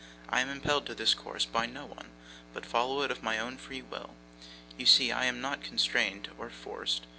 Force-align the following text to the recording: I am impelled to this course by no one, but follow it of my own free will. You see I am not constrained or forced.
I 0.29 0.39
am 0.41 0.49
impelled 0.49 0.87
to 0.87 0.95
this 0.95 1.13
course 1.13 1.45
by 1.45 1.67
no 1.67 1.85
one, 1.85 2.07
but 2.55 2.65
follow 2.65 3.03
it 3.03 3.11
of 3.11 3.21
my 3.21 3.37
own 3.37 3.57
free 3.57 3.83
will. 3.83 4.15
You 4.75 4.87
see 4.87 5.11
I 5.11 5.25
am 5.25 5.41
not 5.41 5.61
constrained 5.61 6.29
or 6.39 6.49
forced. 6.49 7.05